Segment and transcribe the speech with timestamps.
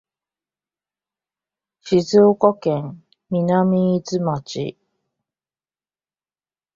[1.83, 4.75] 静岡県南伊豆町